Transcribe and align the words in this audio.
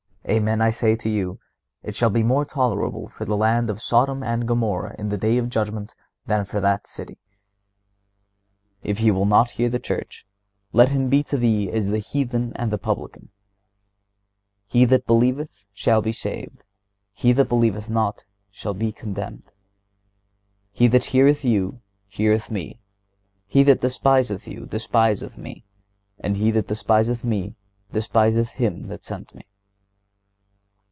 Amen, 0.29 0.61
I 0.61 0.69
say 0.69 0.93
to 0.95 1.09
you, 1.09 1.39
it 1.81 1.95
shall 1.95 2.11
be 2.11 2.21
more 2.21 2.45
tolerable 2.45 3.09
for 3.09 3.25
the 3.25 3.35
land 3.35 3.71
of 3.71 3.81
Sodom 3.81 4.21
and 4.21 4.47
Gomorrha 4.47 4.95
in 4.99 5.09
the 5.09 5.17
day 5.17 5.39
of 5.39 5.49
judgment 5.49 5.95
than 6.27 6.45
for 6.45 6.61
that 6.61 6.85
city."(121) 6.85 8.67
"If 8.83 8.99
he 8.99 9.09
will 9.09 9.25
not 9.25 9.49
hear 9.49 9.67
the 9.67 9.79
Church, 9.79 10.27
let 10.73 10.89
him 10.91 11.09
be 11.09 11.23
to 11.23 11.37
thee 11.37 11.71
as 11.71 11.87
the 11.89 11.97
heathen 11.97 12.53
and 12.55 12.71
the 12.71 12.77
publican."(122) 12.77 13.33
"He 14.67 14.85
that 14.85 15.07
believeth 15.07 15.63
shall 15.73 16.03
be 16.03 16.11
saved; 16.13 16.65
he 17.11 17.33
that 17.33 17.49
believeth 17.49 17.89
not 17.89 18.23
shall 18.51 18.75
be 18.75 18.91
condemned."(123) 18.91 19.51
"He 20.71 20.87
that 20.87 21.05
heareth 21.05 21.43
you 21.43 21.81
heareth 22.07 22.51
Me; 22.51 22.79
he 23.47 23.63
that 23.63 23.81
despiseth 23.81 24.47
you 24.47 24.67
despiseth 24.67 25.37
Me; 25.39 25.65
and 26.19 26.37
he 26.37 26.51
that 26.51 26.67
despiseth 26.67 27.23
Me 27.23 27.55
despiseth 27.91 28.49
Him 28.49 28.87
that 28.87 29.03
sent 29.03 29.33
Me." 29.33 29.47